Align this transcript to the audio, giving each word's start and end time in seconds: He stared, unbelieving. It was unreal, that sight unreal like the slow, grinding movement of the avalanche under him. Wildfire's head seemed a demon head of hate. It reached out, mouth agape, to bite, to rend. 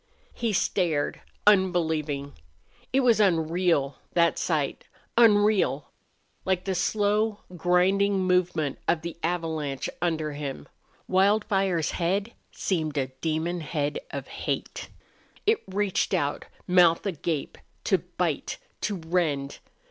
He 0.33 0.51
stared, 0.51 1.21
unbelieving. 1.45 2.33
It 2.91 3.01
was 3.01 3.19
unreal, 3.19 3.97
that 4.13 4.39
sight 4.39 4.87
unreal 5.15 5.91
like 6.43 6.63
the 6.65 6.73
slow, 6.73 7.41
grinding 7.55 8.17
movement 8.23 8.79
of 8.87 9.03
the 9.03 9.15
avalanche 9.21 9.87
under 10.01 10.31
him. 10.33 10.67
Wildfire's 11.07 11.91
head 11.91 12.33
seemed 12.51 12.97
a 12.97 13.09
demon 13.21 13.59
head 13.61 13.99
of 14.09 14.27
hate. 14.27 14.89
It 15.45 15.61
reached 15.67 16.15
out, 16.15 16.45
mouth 16.65 17.05
agape, 17.05 17.59
to 17.83 17.99
bite, 17.99 18.57
to 18.81 18.95
rend. 18.95 19.59